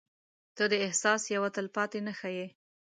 [0.55, 2.47] •ته د احساس یوه تلپاتې نښه یې.